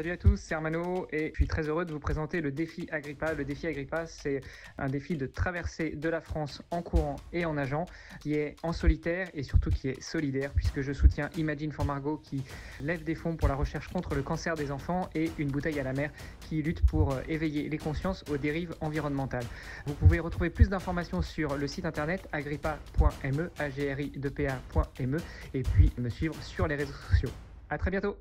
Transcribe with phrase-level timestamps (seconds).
[0.00, 2.88] Salut à tous, c'est Armano et je suis très heureux de vous présenter le défi
[2.90, 3.34] Agrippa.
[3.34, 4.40] Le défi Agrippa, c'est
[4.78, 7.84] un défi de traversée de la France en courant et en nageant,
[8.18, 12.16] qui est en solitaire et surtout qui est solidaire, puisque je soutiens Imagine for Margot
[12.16, 12.42] qui
[12.80, 15.82] lève des fonds pour la recherche contre le cancer des enfants et une bouteille à
[15.82, 16.10] la mer
[16.48, 19.44] qui lutte pour euh, éveiller les consciences aux dérives environnementales.
[19.84, 25.16] Vous pouvez retrouver plus d'informations sur le site internet agrippa.me, agri e,
[25.52, 27.32] et puis me suivre sur les réseaux sociaux.
[27.68, 28.16] À très bientôt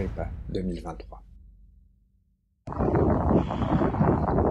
[0.00, 1.22] Agrippa 2023.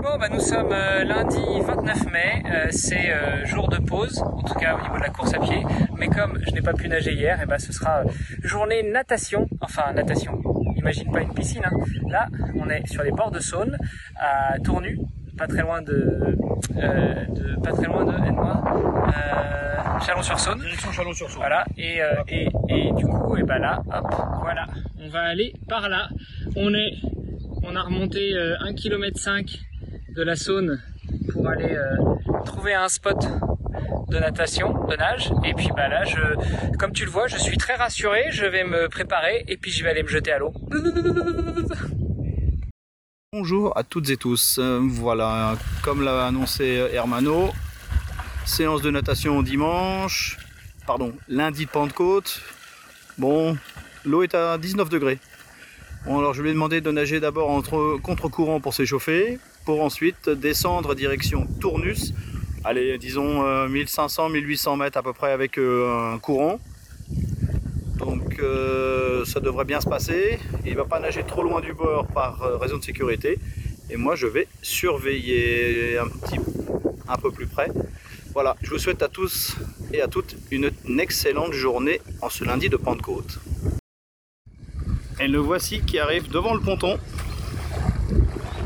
[0.02, 4.43] Bon, bah nous sommes euh, lundi 29 mai, euh, c'est euh, jour de pause, en
[4.43, 5.66] tout cas au niveau de la course à pied.
[5.98, 8.04] Mais comme je n'ai pas pu nager hier, et eh ben ce sera
[8.43, 10.40] journée natation, enfin natation.
[10.76, 11.63] Imagine pas une piscine.
[11.66, 11.71] Hein.
[12.07, 13.76] Là, on est sur les bords de Saône,
[14.18, 14.99] à Tournu,
[15.39, 18.11] pas très loin de, de pas très loin de
[20.05, 20.59] Chalon-sur-Saône.
[20.59, 21.39] Direction Chalon-sur-Saône.
[21.39, 21.65] Voilà.
[21.77, 24.67] Et, et, et du coup, et ben là, hop, voilà,
[24.99, 26.09] on va aller par là.
[26.55, 26.91] On est,
[27.63, 29.59] on a remonté 1 km 5
[30.15, 30.81] de la Saône
[31.31, 33.18] pour aller euh, trouver un spot
[34.09, 35.31] de natation, de nage.
[35.46, 38.26] Et puis bah là, je, comme tu le vois, je suis très rassuré.
[38.31, 40.53] Je vais me préparer et puis je vais aller me jeter à l'eau.
[43.32, 44.58] Bonjour à toutes et tous.
[44.58, 47.52] Euh, voilà, comme l'a annoncé Hermano,
[48.44, 50.40] séance de natation dimanche,
[50.88, 52.41] pardon, lundi de Pentecôte.
[53.20, 53.55] Bon,
[54.04, 55.20] l'eau est à 19 degrés.
[56.05, 60.27] Bon, alors je lui ai demandé de nager d'abord entre contre-courant pour s'échauffer, pour ensuite
[60.27, 62.16] descendre direction Tournus,
[62.64, 66.59] allez disons 1500-1800 euh, mètres à peu près avec euh, un courant.
[68.41, 70.40] Euh, ça devrait bien se passer.
[70.66, 73.40] Il ne va pas nager trop loin du bord par raison de sécurité.
[73.90, 76.40] Et moi je vais surveiller un petit
[77.07, 77.69] un peu plus près.
[78.34, 79.56] Voilà, je vous souhaite à tous
[79.91, 83.40] et à toutes une excellente journée en ce lundi de Pentecôte.
[85.19, 86.97] Et le voici qui arrive devant le ponton.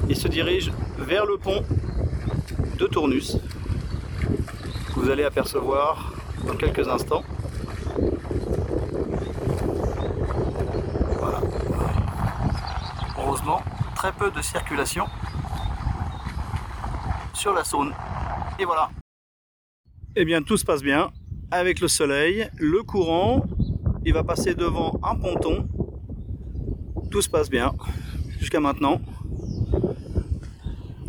[0.09, 1.63] Il se dirige vers le pont
[2.77, 3.37] de Tournus.
[4.95, 6.13] Vous allez apercevoir
[6.45, 7.23] dans quelques instants.
[11.17, 11.41] Voilà.
[13.17, 13.63] Heureusement,
[14.03, 15.05] très peu de circulation
[17.33, 17.93] sur la Saône.
[18.59, 18.89] Et voilà.
[20.17, 21.09] Eh bien, tout se passe bien
[21.51, 23.45] avec le soleil, le courant.
[24.03, 25.69] Il va passer devant un ponton
[27.11, 27.73] tout se passe bien
[28.39, 28.99] jusqu'à maintenant.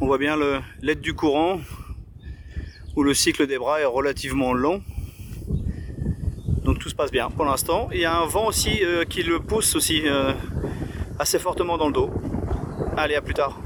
[0.01, 0.37] On voit bien
[0.83, 1.59] l'aide du courant
[2.95, 4.83] où le cycle des bras est relativement long.
[6.63, 7.89] Donc tout se passe bien pour l'instant.
[7.91, 10.33] Il y a un vent aussi euh, qui le pousse aussi euh,
[11.19, 12.11] assez fortement dans le dos.
[12.97, 13.61] Allez, à plus tard.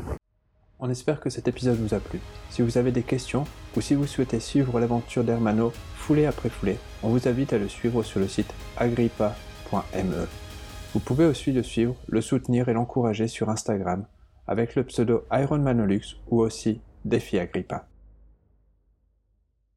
[0.81, 2.19] On espère que cet épisode vous a plu.
[2.50, 3.44] Si vous avez des questions
[3.77, 7.69] ou si vous souhaitez suivre l'aventure d'Hermano foulée après foulée, on vous invite à le
[7.69, 10.27] suivre sur le site agrippa.me.
[10.94, 14.06] Vous pouvez aussi le suivre, le soutenir et l'encourager sur Instagram
[14.47, 17.87] avec le pseudo Ironmanolux ou aussi Défi Agrippa.